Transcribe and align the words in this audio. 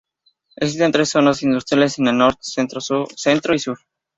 Existen 0.55 0.91
tres 0.91 1.09
zonas 1.09 1.43
industriales: 1.43 1.99
en 1.99 2.07
el 2.07 2.17
Norte, 2.17 2.39
Centro 2.41 3.53
y 3.53 3.59
Sur. 3.59 3.77